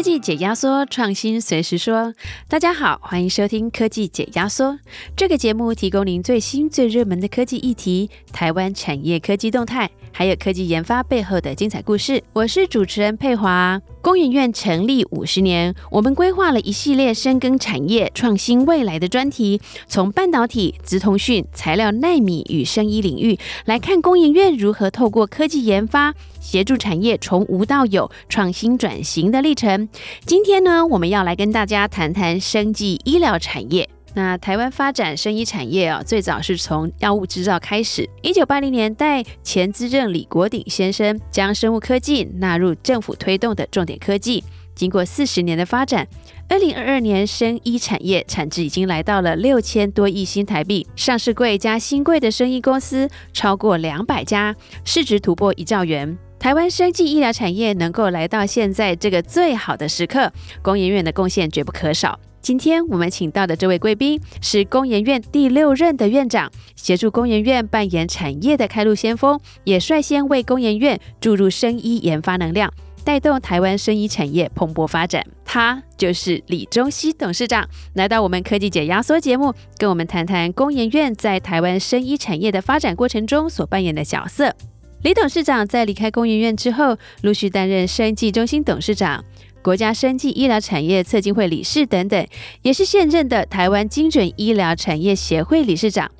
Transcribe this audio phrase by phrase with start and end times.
[0.00, 2.14] 科技解压缩，创新随时说。
[2.48, 4.78] 大家好，欢迎收听科技解压缩
[5.14, 12.22] 这个节目，提供您最新最热门的科技议题、台湾产业科技动态，还有科技研发背后的精彩故事。
[12.32, 13.80] 我是主持人佩华。
[14.02, 29.88] 工研院成立五十年，我们规划了一系列深耕产业、创新未来的专题，从半导体、直通讯、材料、纳米与生医领域来看工研院如何透过科技研发，协助产业从无到有、创新转型的历程。
[30.24, 33.88] 今天呢，我们要来跟大家谈谈生技医疗产业。
[34.14, 38.08] 那台湾发展生医产业啊，最早是从药物制造开始。
[38.22, 44.42] 一九八零年代，前资政李国鼎先生将生物科技纳入政府推动的重点科技。
[44.74, 46.08] 经过四十年的发展，
[46.48, 56.16] 二零二二年生医产业产值已经来到了六千多亿新台币，上市柜加新贵的生医公司超过两百家，市值突破一兆元。
[56.38, 62.18] 台湾生技医疗产业能够来到现在这个最好的时刻，工研院的贡献绝不可少。
[62.42, 72.72] 今天我们请到的这位贵宾是工研院第六任的院长，协助工研院扮演产业的开路先锋，也率先为工研院注入生医研发能量，
[73.04, 75.22] 带动台湾生医产业蓬勃发展。
[75.44, 84.54] 他就是李中熙董事长，来到我们科技解压缩节目，跟我们谈谈工研院在台湾生医产业的发展过程中所扮演的角色。
[85.02, 89.24] 李董事长在离开工研院之后，陆续担任生技中心董事长。
[89.62, 92.26] 国家生技医疗产业策进会理事等等，
[92.62, 96.10] 也是现任的台湾精准医疗产业协会理事长。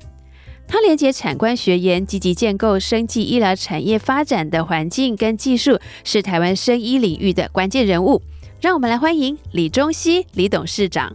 [0.67, 8.21] 他连接产官学研，积极建构生技医疗产业发展的环境跟技术，是台湾生医领域的关键人物。
[8.61, 11.13] 让我们来欢迎李中熙李董事长。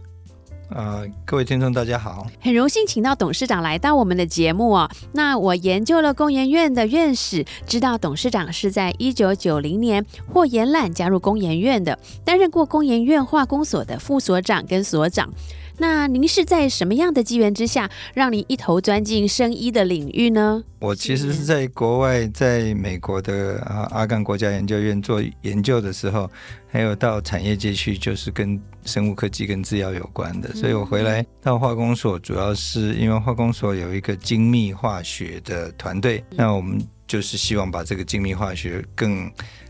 [0.69, 4.89] 呃，各位听众，大家好，很荣幸请到董事长来到我们的节目哦。
[5.13, 15.29] 那我研究了工研院的院士，知道董事长是在一九九零年获延揽加入工研院的，担任过工研院化工所的副所长跟所长。
[15.77, 20.63] 那您是在什么样的机缘之下，让你一头钻进生医的领域呢？
[20.79, 26.29] 我其实是在国外，在美国的啊阿干国家研究院做研究的时候，
[26.67, 30.53] 还有到产业界去，就是跟生物科技跟制药有关的。
[30.55, 39.25] 所以我回来到化工所，主要是因为化工所有一个精密化学的团队，那我们就是希望把这个精密化学更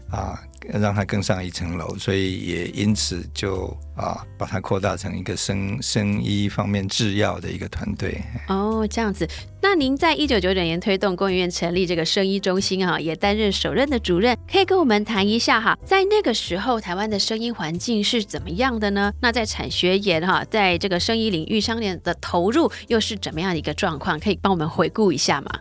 [0.10, 0.42] 啊。
[0.74, 8.22] 让它更上一层楼，所以也因此就啊，把它扩大成一个生生医方面制药的一个团队。
[8.48, 9.28] 哦，这样子。
[9.62, 19.12] 那您在一九九九年推动工研院成立这个生医中心啊，也担任首任的主任，可以跟我们谈一下哈，在那个时候台湾的生医环境是怎么样的呢？
[19.22, 24.20] 那在产学研哈，在这个生医领域上面的投入又是怎么样的一个状况？
[24.20, 25.52] 可以帮我们回顾一下吗？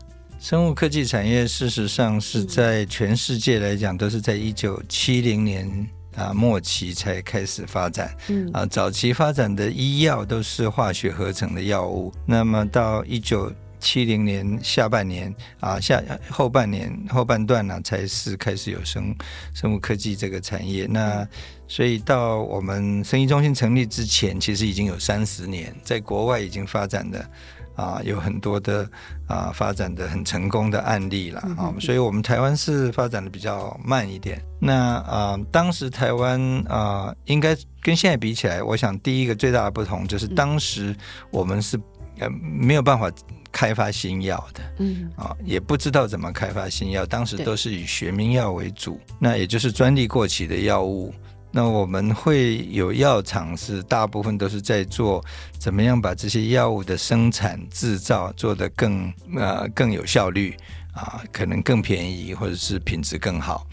[0.48, 5.68] 生物科技产业事实上是在全世界来讲，都是在一九七零年
[6.14, 8.16] 啊末期才开始发展。
[8.28, 12.12] 嗯啊，早期发展的医药都是化学合成的药物。
[12.24, 19.12] 那么到一九七零年下半年啊下后半年后半段呢，才是开始有生
[19.52, 20.86] 生物科技这个产业。
[20.88, 21.26] 那
[21.66, 27.28] 所以到我们生医中心成立之前，其实已经有三十年，在国外已经发展的。
[27.76, 28.88] 啊，有很多的
[29.28, 34.42] 啊发展的很成功的案例了啊，所以我们台湾是发展的比较慢一点。
[34.58, 40.96] 那啊，当时台湾啊，应该跟现在比起来，我想第一个最大的不同就是当时
[41.30, 41.78] 我们是
[42.18, 43.12] 呃没有办法
[43.52, 51.14] 开发新药的，嗯啊，也不知道怎么开发新药，当时都是以学名药为主，那也就是专利过期的药物。
[51.56, 55.24] 那我们会有药厂，是大部分都是在做
[55.58, 60.54] 怎么样把这些药物的生产制造做得更呃更有效率
[60.92, 63.66] 啊，可能更便宜或者是品质更好。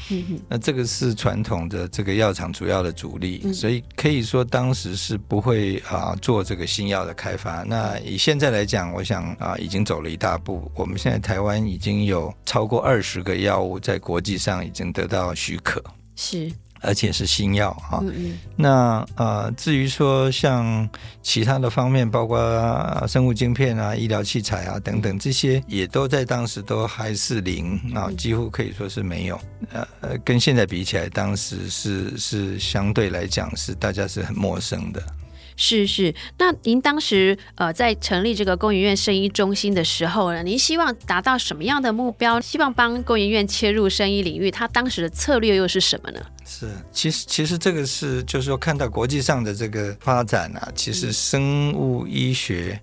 [0.47, 7.63] 那这个是传统的这个药厂主要的主力，所以可以说当时是不会啊做这个新药的开发。
[7.63, 10.71] 那以现在来讲，我想啊已经走了一大步。
[10.73, 15.83] 我们现在台湾已经有超过二十个药物在国际上已经得到许可。
[16.15, 16.49] 是。
[16.83, 18.03] 而且是新药哈，
[18.57, 20.87] 那呃，至于说像
[21.21, 22.37] 其他的方面，包括
[23.07, 29.39] 生物晶片啊、医疗器材啊等等，这些也都在当时都还是零啊，几乎可以说是没有。
[29.71, 35.01] 呃呃，跟现在比起来，当时是是相对来讲是大家是很陌生的。
[35.55, 42.41] 是是，那您当时呃在成立这个工研院生医中心的时候呢，您希望达到什么样的目标？
[42.41, 46.19] 希望帮工研院切入生医领域，它当时的策略又是什么呢？
[46.45, 52.79] 是，其实其实这个是就是说看到国际上的这个发展啊，其实生物医学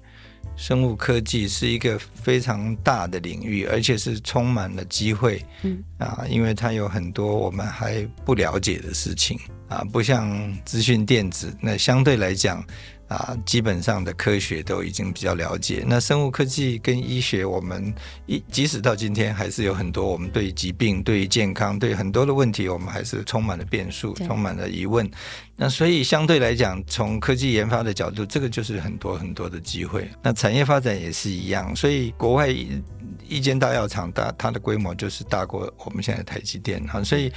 [0.56, 5.44] 生物科技是一个非常大的领域，而且是充满了机会。
[5.62, 12.64] 嗯啊，因为它有很多我们还不了解的事情啊，不像资讯电子，那相对来讲。
[13.10, 15.82] 啊，基本上的科学都已经比较了解。
[15.84, 17.92] 那生物科技跟医学，我们
[18.26, 25.10] 一即使到今天，还是有很多我们对疾病、对健康、对很多的问题，我们还是充满了变数，充满了疑问。
[25.56, 30.08] 那所以相对来讲，从科技研发的角度，这个就是很多很多的机会。
[30.22, 31.74] 那产业发展也是一样。
[31.74, 32.48] 所以国外
[33.28, 37.02] 一间大药厂，大它的规模就是大过我们现在台积电啊。
[37.02, 37.32] 所以。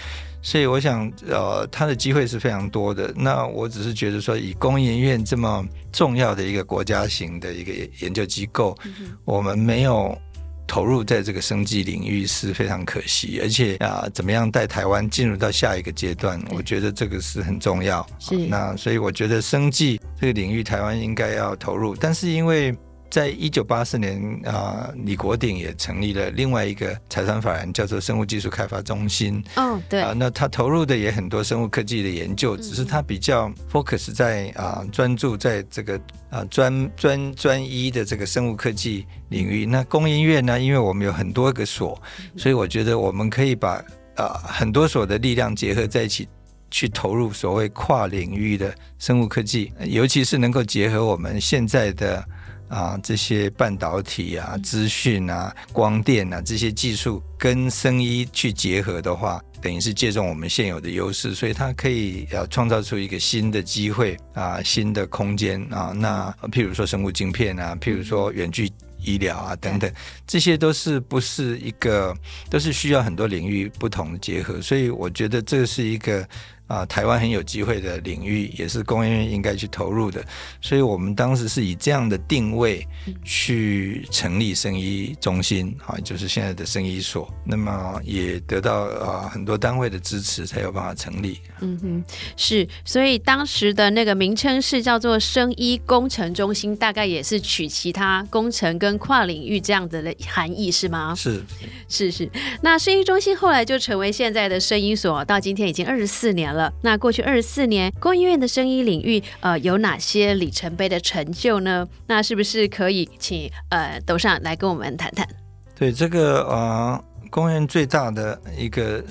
[0.45, 3.13] 所以我想，呃，它的机会是非常多的。
[3.15, 8.77] 那我只是觉得说，以工研院这么重要的一个国家型的一个研究机构，
[9.25, 10.17] 我们没有
[10.65, 13.39] 投入在这个生计领域是非常可惜。
[13.41, 18.05] 而且啊，怎么样带台湾进入到下一个阶段，我觉得这个是很重要。
[18.19, 21.95] 是那所以我觉得生计这个领域，台湾应该要投入。
[21.95, 22.75] 但是因为
[23.13, 29.39] 在一九八四年啊，李国鼎也成立了另外一个财团法人，叫做生物技术开发中心。
[29.53, 36.01] 嗯，对啊，那他投入的也很多生物科技的研究，只是他比较 focus 在啊，专注在这个
[36.31, 39.63] 啊专专专一的这个生物科技领域。
[39.63, 41.95] 那工研院呢，因为我们有很多个所，
[42.35, 43.73] 所以我觉得我们可以把
[44.15, 46.27] 啊很多所的力量结合在一起，
[46.71, 52.25] 去投入所谓跨领域的生物科技，尤其是能够结合我们现在的。
[52.73, 65.93] 啊，这些半导体啊、资讯啊、光电啊这些技术跟生医去结合的话，等于是借重我们现有的优势，所以它可以呃创造出一个新的机会啊、新的空间啊。
[65.95, 68.67] 那譬如说生物晶片啊，譬如说远距
[68.97, 69.91] 医疗啊等等，
[70.25, 72.15] 这些都是不是一个
[72.49, 76.27] 都是需要很多领域不同的结合，所以我觉得这是一个。
[76.67, 80.23] 啊，台湾很有机会的领域，也是工业院应该去投入的，
[80.61, 82.87] 所以我们当时是以这样的定位
[83.23, 87.29] 去成立生医中心，啊，就是现在的生医所。
[87.45, 91.41] 那么也得到啊很多单位的支持，才有办法成立。
[91.59, 92.03] 嗯哼，
[92.37, 101.13] 是，所以当时的那个名称是叫做生医工程中心，大概也是取其他工程跟跨领域这样的含义，是吗？
[101.13, 101.43] 是，
[101.89, 102.29] 是是。
[102.61, 106.52] 那生医中心后来就成为现在的生医所，到今天已经二十四年。
[106.53, 111.87] 了，那过去二十四年，工医院的生医领域，呃，有哪些里程碑的成就呢？
[112.07, 115.27] 那是不是可以请呃董事长来跟我们谈谈？
[115.75, 119.03] 对这个呃，工院最大的一个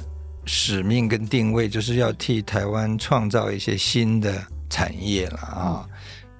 [0.44, 5.87] 使命跟定位，就是要替台湾创造一些新的产业了啊，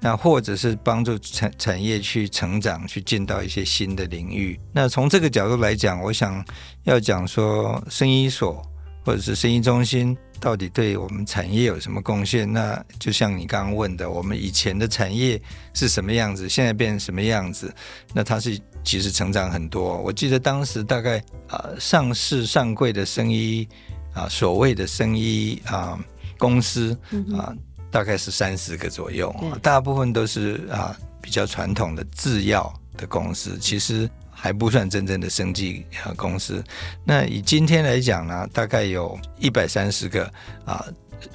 [0.01, 4.59] 那或者是帮助产产业去成长，去进到一些新的领域。
[4.73, 6.45] 那从这个角度来讲，我想
[6.85, 8.63] 要讲说，生医所
[9.05, 10.17] 或者是生医中心。
[10.43, 12.53] 到底对我们产业有什么贡献？
[12.53, 15.41] 那就像你刚刚问的，我们以前的产业
[15.73, 17.73] 是什么样子，现在变成什么样子？
[18.13, 19.97] 那它是其实成长很多。
[19.99, 23.69] 我记得当时大概啊，上市上柜的生意
[24.15, 25.97] 啊，所谓的生意啊
[26.37, 26.99] 公司
[27.39, 27.55] 啊，
[27.89, 34.11] 大概是三十个左右，大部分都是啊比较传统的制药的公司，其实。
[34.33, 35.85] 还不算真正的生技
[36.17, 36.65] 公司。
[37.05, 40.25] 那以今天来讲呢，大概有一百三十个
[40.65, 40.85] 啊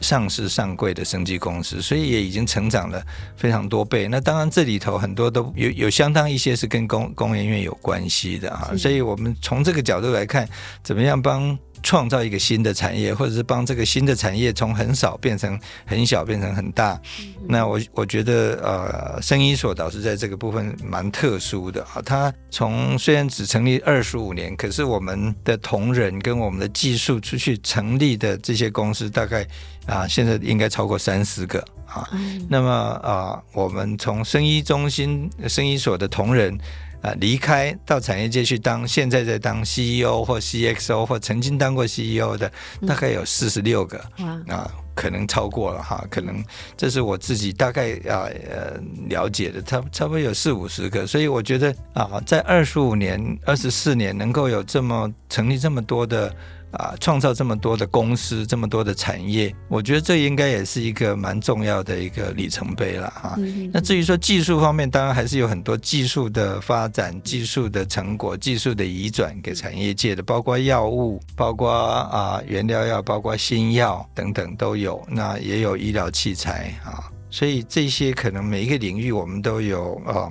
[0.01, 3.01] 上市上柜的生技公司，所以也已经成长了
[3.37, 4.07] 非常多倍。
[4.07, 8.73] 那当然这里头很多都有有相当一些是跟工工研院有关系的啊。
[8.77, 10.47] 所以我们从这个角度来看，
[10.83, 11.57] 怎么样帮？
[11.83, 16.99] 创造一个新的产业，或者是帮这个新的产业从很少变成很小，变成很大。
[17.47, 22.01] 那我我觉得，呃，生医所导师在这个部分蛮特殊的啊。
[22.05, 29.47] 他从虽然只成立二十五年，可是我们的同仁跟我们的技术出去成立的这些公司，大概
[29.85, 32.07] 啊，现在应该超过三十个啊。
[32.49, 36.57] 那么啊，我们从生医中心、生医所的同仁。
[36.99, 42.51] 啊，离开到产业界去当，现在在当 CEO 或 CXO 或曾经当过 CEO 的，
[42.87, 43.99] 大概有四十六个，
[44.47, 46.43] 啊，可能超过了哈，可能
[46.75, 56.35] 这是我自己大概啊呃了解的，差差不多有四五十个，所以我觉得啊，在二十五年、二十四年能够有这么成立这么多的。
[56.71, 63.37] 啊，创造这么多的公司，这么多的产业，我觉得这应该也是一个蛮重要的一个里程碑了哈。
[63.71, 75.01] 那至于说技术方面，当然还是有很多技术的发展、技术的成果、技术的移转给产业界的，包括药物、包括啊原料药、包括新药等等都有。
[75.09, 80.29] 那也有医疗器材啊，所以这些可能每一个领域我们都有啊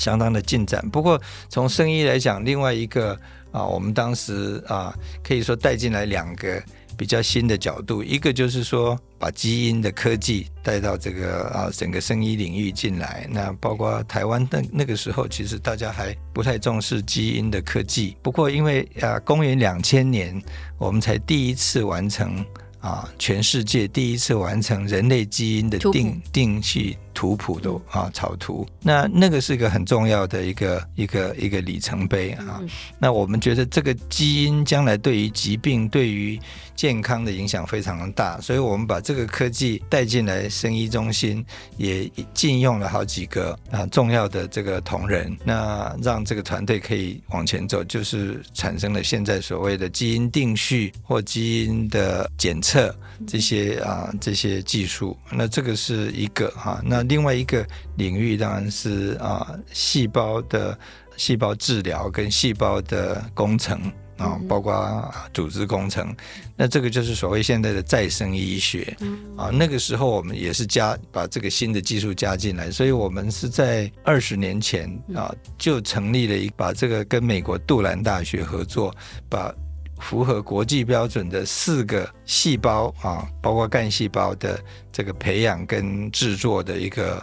[0.00, 0.84] 相当的进展。
[0.90, 3.16] 不过从生意来讲，另外一个。
[3.52, 6.62] 啊，我们当时啊，可以说带进来两个
[6.96, 13.26] 比较新的角度，一个就是说把基因的科技带到这个啊整个生医领域进来。
[13.28, 18.16] 那包括台湾那那个时候，其实大家还不太重视基因的科技。
[18.22, 20.40] 不过因为啊，公元两千年，
[20.78, 22.46] 我们才第一次完成
[22.78, 26.96] 啊，全世界第一次完成人类基因的定定序。
[27.20, 32.62] 图谱的啊草图，那那个是一个很重要的一个一个一个里程碑啊。
[32.98, 36.40] 那我们觉得这个基因将来对于疾病、对于
[36.74, 41.44] 健康的影响非常的大，所以我们把这个科技带进来生医中心，
[41.76, 52.96] 也禁用了好几个啊重要的这个同仁，那让这个团队可以往前走，就是产生了现在所谓的基因定序或基因的检测
[53.26, 55.14] 这些啊这些技术。
[55.30, 57.04] 那这个是一个哈那。
[57.10, 60.78] 另外一个领域当然是啊，细胞的
[61.16, 63.80] 细胞治疗跟细胞的工程
[64.16, 66.14] 啊，包括组织工程。
[66.56, 68.96] 那这个就是所谓现在的再生医学
[69.36, 69.50] 啊。
[69.52, 78.94] 那个时候我们也是加把这个新的技术加进来，所以我们是在二十年前啊就成立了一把这个跟美国杜兰大学合作
[79.28, 79.52] 把。
[80.00, 84.58] 符合国际标准的四个细胞啊，包括干细胞的
[84.90, 87.22] 这个培养跟制作的一个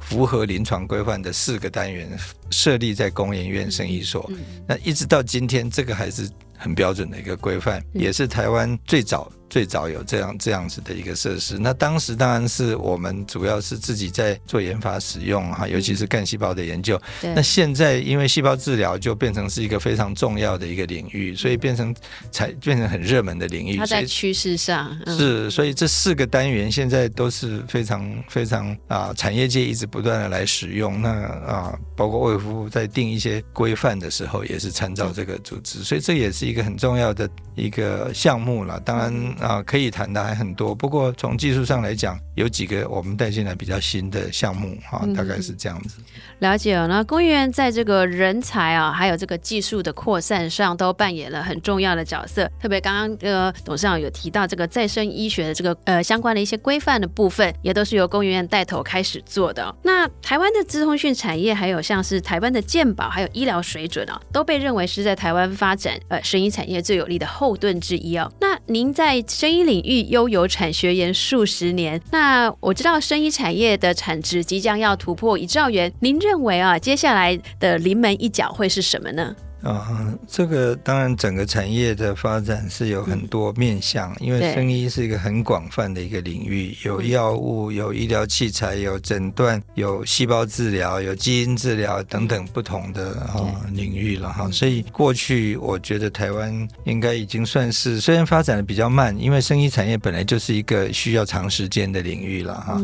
[0.00, 2.08] 符合临床规范的四个单元，
[2.50, 4.30] 设立在工研院生医所。
[4.66, 9.30] 那一直到今天，这个还是很标准的一个规范，也是台湾最早。
[9.54, 17.00] 最早有这样这样子的一个设施，那当时当然是我们主要是自己在做研发使用哈，尤其是干细胞的研究。
[17.22, 21.94] 那现在因为细胞治疗就变成是一个非常重要的一个领域，所以变成
[22.32, 23.76] 才变成很热门的领域。
[23.76, 31.00] 它在趋势上是，所以这四个单元现在都是非常非常啊，产业界一直不断的来使用。
[31.00, 31.10] 那
[31.46, 38.80] 啊，包括卫福在定一些规范的时候，也是参照这个组织，所以这也是一个很重要的一个项目了。
[38.80, 39.43] 当然。
[39.44, 45.98] 啊，可以谈的还很多，不过从技术上来讲，有几个我们带进来比较新的项目哈，大概是这样子。
[46.40, 52.50] 了解了，那工业院在这个人才啊，还有这个技术的扩散上，都扮演了很重要的角色。
[52.60, 59.74] 特别刚刚呃，董事长有提到这个再生医学的这个呃相关的一些规范的部分，也都是由工业院带头开始做的。
[59.82, 68.30] 那台湾的资通讯产业，还有像是台湾的健保，还有医疗水准啊，都被认为是在台湾发展呃生医产业最有力的后盾之一哦。
[68.40, 79.34] 那您在生医领域悠游产学研数十年，那我知道生医产业的产值即将要突破一兆元，您认为啊，接下来的临门一脚会是什么呢？
[79.64, 93.40] 啊，这个当然，整个产业的发展是有很多面向，因为生医是一个很广泛的一个领域，有药物、有医疗器材、有诊断、有细胞治疗、有基因治疗等等不同的啊
[93.72, 94.50] 领域了哈。
[94.50, 102.78] 所以过去我觉得台湾应该已经算是虽然发展的比较慢，因为生医产业本来就是一个需要长时间的领域了哈。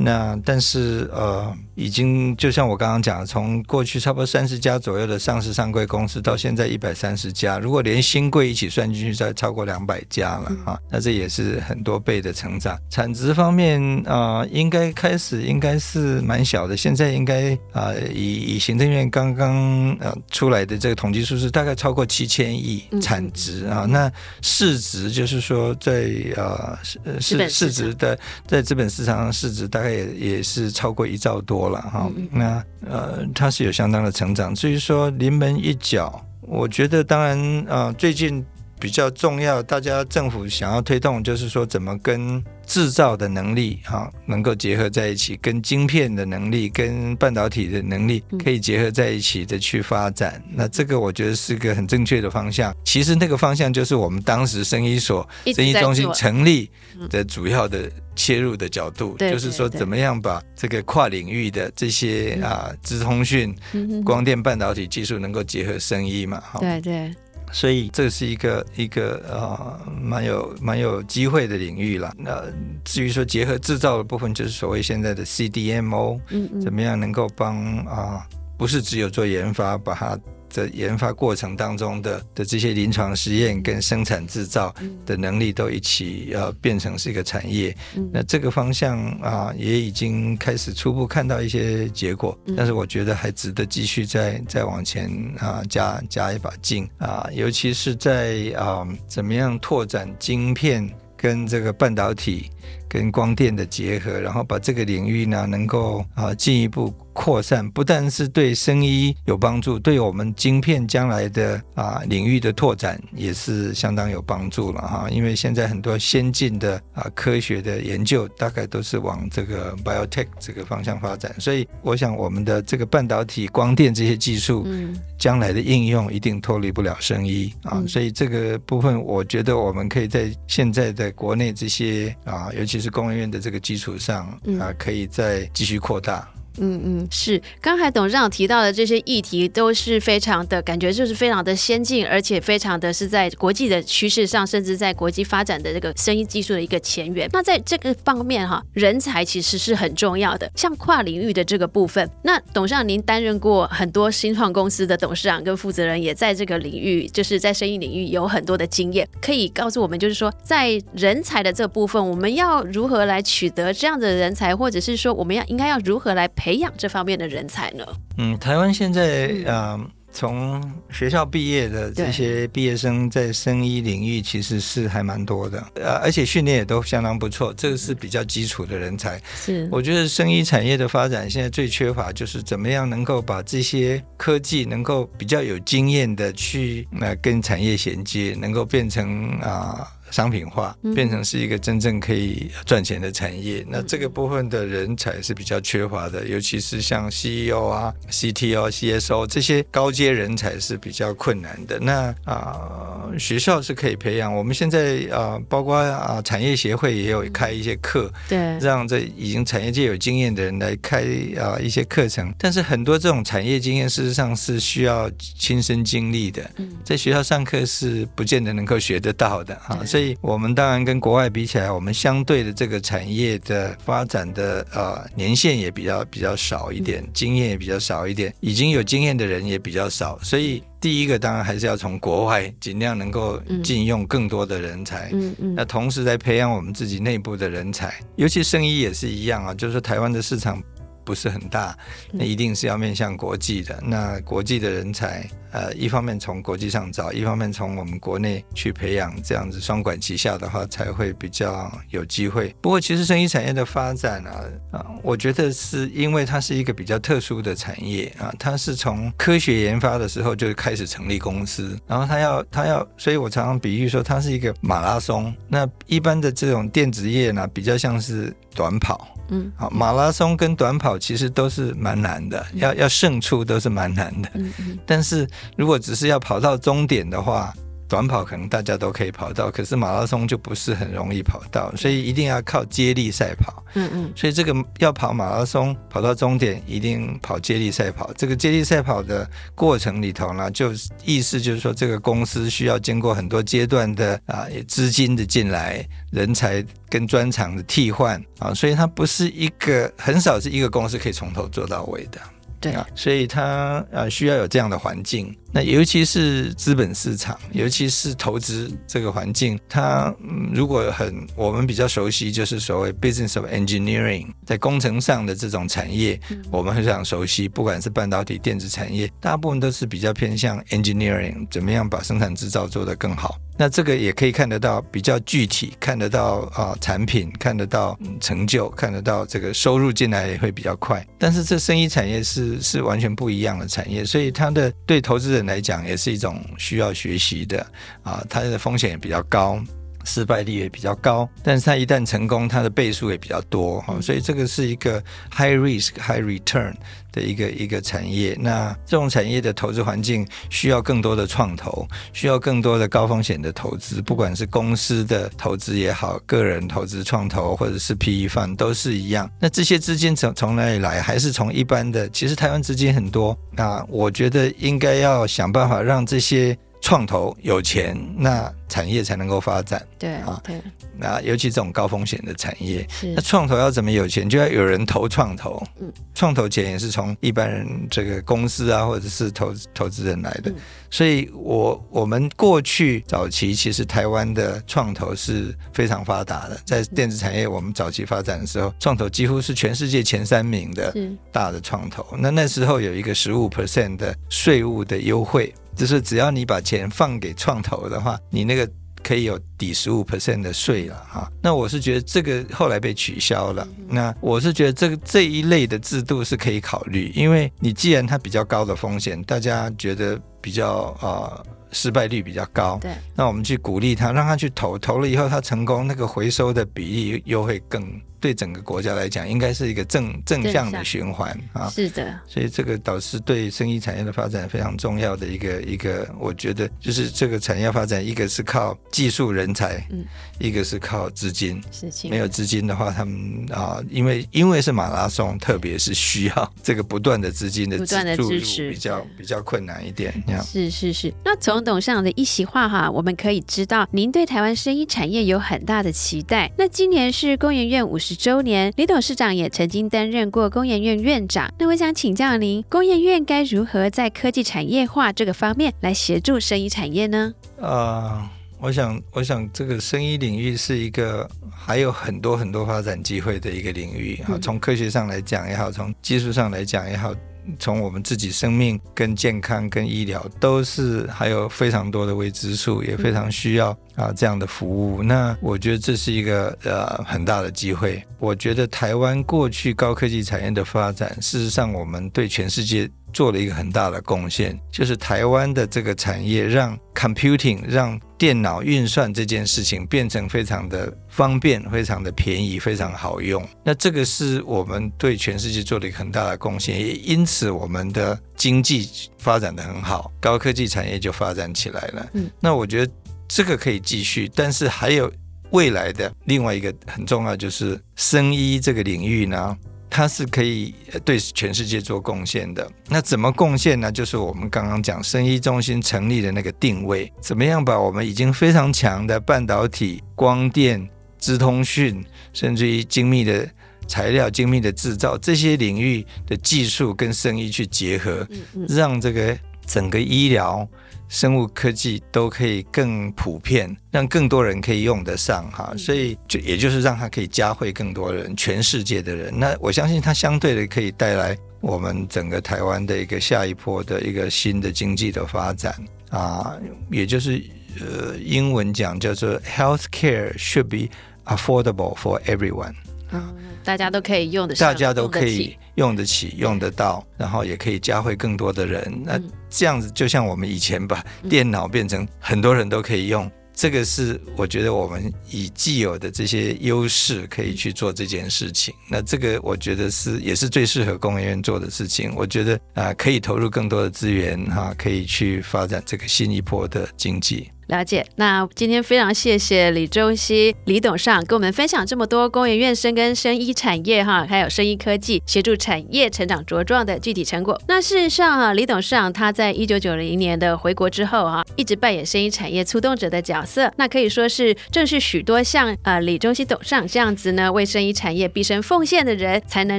[0.00, 10.78] 那但是呃，已经就像我刚刚讲，从过去差不多三十家左右的上市上柜公司，到现在一百三十家，如果连新柜一起算进去，再超过两百家了啊。
[10.88, 12.78] 那这也是很多倍的成长。
[12.88, 23.84] 产值方面啊，应该开始应该是蛮小的，现在应该啊，以以行政院刚刚呃出来的这个统计数字，大概超过七千亿产值啊。
[23.84, 24.08] 那
[24.42, 26.78] 市值就是说在呃
[27.20, 29.87] 市市值的在资本市场上市值大概。
[29.88, 34.54] 也也是超过一兆多了哈，那呃，它是有相当的成长。
[34.54, 38.44] 至于说临门一脚，我觉得当然啊，最近
[38.80, 42.42] 比较重要，大家政府想要推动，就是说怎么跟。
[42.68, 50.38] 制造的能力啊，能够结合在一起，跟晶片的能力、跟半导体的能力可以结合在一起的去发展。
[50.52, 52.70] 那这个我觉得是个很正确的方向。
[52.84, 56.70] 其实那个方向就是我们当时生医所、生医中心成立
[57.08, 63.56] 的主要的切入的角度，就是说怎么样把这个跨领域的这些啊，资通讯、
[64.04, 66.42] 光电、半导体技术能够结合生医嘛？
[66.60, 67.14] 对对。
[67.52, 72.12] 所以这是一个一个呃蛮有蛮有机会的领域了。
[72.16, 72.42] 那
[72.84, 78.26] 至于说结合制造的部分，就是所谓现在的 CDMO，嗯，怎么样能够帮啊？
[78.56, 80.18] 不是只有做研发，把它。
[80.52, 84.74] 的研发过程当中的的这些临床实验跟生产制造
[85.04, 87.76] 的能力都一起呃变成是一个产业，
[88.12, 102.50] 那这个方向啊也已经开始初步看到一些结果，但是我觉得还值得继续再再往前啊加加一把劲啊，尤其是在啊怎么样拓展晶片跟这个半导体
[102.88, 106.94] 跟光电的结合，然后把这个领域呢能够啊进一步。
[107.18, 115.08] 扩散，不但是对生医有帮助，对我们晶片将来的啊领域的拓展也是相当有帮助了哈。
[115.10, 127.82] 因为现在很多先进的啊科学的研究，大概都是往这个 biotech 这个方向发展，所以我想我们的这个半导体、光电这些技术，嗯，将来的应用一定脱离不了生医啊。
[127.88, 134.28] 所以这个部分，我觉得我们可以在现在的国内这些啊，尤其是工研院的这个基础上
[134.60, 136.28] 啊，可以再继续扩大。
[136.60, 137.40] 嗯嗯，是。
[137.60, 147.28] 刚才董事长提到的这些议题都是非常的感觉，就是非常的先进，而且非常的是在国际的趋势上，甚至在国际发展的这个生意技术的一个前沿。
[147.32, 150.50] 那在这个方面哈，人才其实是很重要的。
[150.54, 167.84] 像跨领域的这个部分，那董事长您担任过很多新创公司的董事长跟负责人，也在这个领域，就是在生意领域有很多的经验，可以告诉我们，就是说在人才的这部分，我们要如何来取得这样的人才，或者是说我们要应该要如何来培培养这方面的人才呢？
[168.16, 169.78] 嗯，台湾现在啊，
[170.10, 170.58] 从
[170.90, 177.52] 学校毕业的这些毕业生在生医领域其实是还蛮多的，呃，而且训练也都相当不错。
[177.52, 179.20] 这个是比较基础的人才。
[179.34, 189.86] 是，我觉得生医产业的发展现在最缺乏就是怎么样能够把这些科技能够比较有经验的去呃跟产业衔接，能够变成啊。
[190.10, 201.78] 商品化变成是一个真正可以赚钱的产业，那这个部分的人才是比较缺乏的，尤其是像 CEO 啊、CTO、CSO 这些高阶人才是比较困难的。
[201.80, 211.02] 那啊，学校是可以培养，我们现在啊，包括啊产业协会也有开一些课，对，让这已经产业界有经验的人来开
[211.38, 212.32] 啊一些课程。
[212.38, 216.50] 但是很多这种产业经验，事实上是需要亲身经历的，
[216.84, 219.84] 在学校上课是不见得能够学得到的啊。
[219.84, 230.18] 所以，我们当然跟国外比起来，我们相对的这个产业的发展的呃年限也比较比较少一点，经验也比较少一点，已经有经验的人也比较少。
[230.22, 235.10] 所以，第一个当然还是要从国外尽量能够禁用更多的人才。
[235.12, 235.54] 嗯嗯。
[235.54, 240.62] 那同时在培养我们自己内部的人才，尤其生意也是一样啊，就是说台湾的市场。
[241.08, 241.74] 不是很大，
[242.12, 243.82] 那一定是要面向国际的。
[243.82, 252.54] 那国际的人才，呃，一方面从国际上找，一方面从我们国内去培养，这样子双管齐下的话，才会比较有机会。
[252.60, 265.34] 不过，其实生意产业的发展啊，啊，我觉得是因为它是一个比较特殊的产业啊，它是从科学研发的时候就开始成立公司，然后它要它要，所以我常常比喻说，它是一个马拉松。
[265.48, 269.08] 那一般的这种电子业呢，比较像是短跑。
[269.28, 274.30] 嗯，好，马拉松跟短跑其实都是蛮难的，要要胜出都是蛮难的。
[274.34, 277.54] 嗯嗯，但是如果只是要跑到终点的话。
[277.88, 283.64] 短跑可能大家都可以跑到，可是马拉松就不是很容易跑到，所以一定要靠接力赛跑。
[283.74, 288.12] 嗯嗯，所以这个要跑马拉松跑到终点，一定跑接力赛跑。
[288.14, 290.72] 这个接力赛跑的过程里头呢，就
[291.04, 302.20] 意思就是说，这个公司需要经过很多阶段的啊资金的进来，人才跟专长的替换啊，所以它不是一个很少是一个公司可以从头做到尾的。
[302.60, 323.38] 对啊，所以它呃需要有这样的环境，那尤其是资本市场，尤其是投资这个环境，它嗯如果很我们比较熟悉，就是所谓 business of engineering，在工程上的这种产业，我们非常熟悉，不管是半导体、电子产业，大部分都是比较偏向 engineering，怎么样把生产制造做得更好。
[323.60, 331.04] 那这个也可以看得到比较具体，看得到啊产品，看得到成就，看得到这个收入进来也会比较快。
[331.18, 337.64] 但是这生意产业是是完全不一样的产业，所以它的对投资人来讲也是一种需要学习的
[338.02, 339.60] 啊，它的风险也比较高。
[340.08, 344.98] 失败率也比较高，但是它一旦成功，它的倍数也比较多哈，所以这个是一个
[345.30, 346.72] high risk high return
[347.12, 348.34] 的一个一个产业。
[348.40, 359.30] 那这种产业的投资环境需要更多的创投，需要更多的高风险的投资，不管是公司的投资也好，个人投资创投或者是 PE fund 都是一样。
[359.38, 361.02] 那这些资金从从哪里来？
[361.02, 362.08] 还是从一般的？
[362.08, 366.56] 其实台湾资金很多，那我觉得应该要想办法让这些。
[366.88, 369.86] 创投有钱，那产业才能够发展。
[369.98, 370.58] 对啊，对。
[370.96, 375.62] 那尤其这种高风险的产业，那创投要怎么有钱，就要有人投创投。
[375.78, 380.50] 嗯，创投钱也是从一般人这个公司啊，或者是投投资人来的。
[380.90, 390.96] 所以，我我们过去早期其实台湾的创投是非常发达的，在电子产业我们早期发展的时候，创投几乎是全世界前三名的
[391.30, 392.06] 大的创投。
[392.18, 395.52] 那那时候有一个十五 percent 的税务的优惠。
[395.78, 398.68] 就是只要你把钱放给创投的话，你那个
[399.02, 401.30] 可以有抵十五 percent 的税了哈。
[401.40, 403.66] 那我是觉得这个后来被取消了。
[403.88, 411.42] 那我是觉得这个这一类的制度是可以考虑，因为你既然它比较高的风险，大家觉得比较啊。
[411.70, 417.86] 失败率比较高，对，那我们去鼓励他，让他去投，投了以后他成功，那个回收的比例又会更。
[418.20, 421.68] 对整个国家来讲，应该是一个正正向的循环啊。
[421.70, 430.04] 是的，所以这个导致对生意产业的发展非常重要的一个一个，我觉得就是这个产业发展，一个是靠技术人才，嗯，
[430.40, 431.62] 一个是靠资金。
[431.70, 440.12] 是，没有资金的话，他们啊，因为因为是马拉松，特别是需要 这个不断的资金的不断的支持，比较比较困难一点。
[440.44, 441.14] 是是是。
[441.24, 446.50] 那从董事长的一席话哈，我们可以知道，您对台湾生意产业有很大的期待。
[446.58, 448.07] 那今年是工研院五十。
[448.08, 451.52] 十周年，李董事长也曾经担任过工研院院长。
[451.58, 457.34] 那我想请教您，工研院该如何在科技产业化这个方面来协助生意产业呢？
[457.58, 458.26] 呃，
[458.60, 464.38] 我想，我想这个生意领域是一个还有很多很多发展机会的一个领域啊。
[464.40, 467.14] 从科学上来讲也好，从技术上来讲也好。
[467.58, 475.02] 从我们自己生命、跟健康、跟医疗，都是还有非常多的未知数，也非常需要啊这样的服务。
[475.02, 478.02] 那我觉得这是一个呃很大的机会。
[478.18, 482.90] 我觉得台湾过去高科技产业的发展，事实上我们对全世界。
[483.10, 493.46] 做了一个很大的贡献，就是台湾的这个产业让 computing 让电脑运算这件事情变成非常的方便、非常的便宜、非常好用。
[493.64, 502.08] 那这个是我们对全世界做了一个很大的贡献，也因此我们的经济发展的很好，高科技产业就发展起来了。
[502.14, 502.92] 嗯，那我觉得
[503.28, 505.10] 这个可以继续，但是还有
[505.50, 509.56] 未来的另外一个很重要，就是生医这个领域呢。
[509.90, 510.74] 它是可以
[511.04, 512.70] 对全世界做贡献的。
[512.88, 513.90] 那怎么贡献呢？
[513.90, 523.48] 就是我们刚刚讲生医中心成立的那个定位，怎么样把我们已经非常强的半导体、光电、资通讯，甚至于精密的
[523.86, 528.26] 材料、精密的制造这些领域的技术跟生医去结合，
[528.68, 530.68] 让这个整个医疗。
[531.08, 539.32] 生物科技都可以更普遍，让更多人可以用得上哈，所以就也就是让它可以加惠更多人，全世界的人。
[539.36, 545.74] 那我相信它相对的可以带来我们整个台湾的一个下一波的一个新的经济的发展
[546.10, 546.56] 啊，
[546.90, 547.42] 也就是
[547.80, 550.92] 呃英文讲叫做 health care should be
[551.24, 552.74] affordable for everyone。
[553.10, 553.34] 嗯，
[553.68, 559.02] 大家都可以用的，大家都可以用得起、用得到，然后也可以教会更多的人。
[559.04, 568.72] 那这样子，就像我们以前把电脑变成很多人都可以用，这个是我觉得我们以既有的这些优势可以去做这件事情。
[568.88, 572.14] 那这个我觉得是也是最适合工研院做的事情。
[572.16, 577.50] 我觉得啊，可以投入更多的资源哈，可以去发展这个新一波的经济。
[577.68, 587.60] 了解，那今天非常谢谢李中熙李董事长跟我们分享这么多工研院深耕生医产业哈，还有生医科技协助产业成长茁壮的具体成果。
[587.68, 599.78] 那事实上啊， 李董事长他在一九九零年的回国之后哈，一直扮演生医产业促动者的角色，那可以说是正是许多像呃李中熙董事长这样子呢，为生医产业毕生奉献的人，才能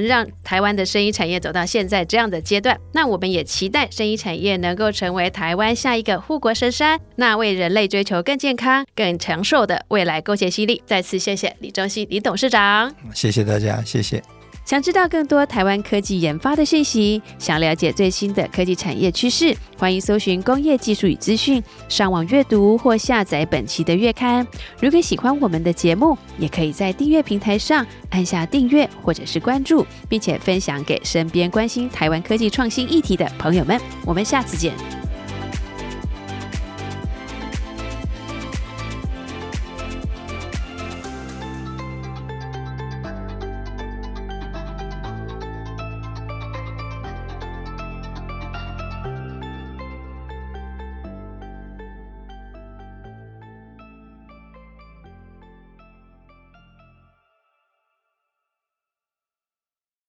[0.00, 2.78] 让台湾的生医产业走到现在这样的阶段。
[2.92, 7.79] 那我们也期待生医产业能够成为台湾下一个护国神山，那为人类。
[7.86, 10.82] 追求更健康、更长寿的未来贡献犀利。
[10.86, 14.22] 再次谢谢李中熙李董事长，谢谢大家，谢谢。
[14.62, 24.46] 想知道更多台湾科技研发的信息，想了解最新的科技产业趋势，欢迎搜寻工业技术与资讯，上网阅读或下载本期的月刊。
[24.78, 33.80] 如果喜欢我们的节目，也可以在订阅平台上按下订阅或者是关注，并且分享给身边关心台湾科技创新议题的朋友们。
[34.04, 34.99] 我们下次见。